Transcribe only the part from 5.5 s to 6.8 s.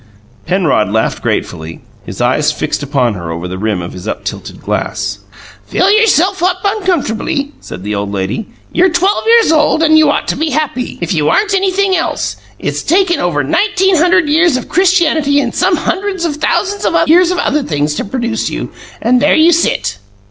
"Fill yourself up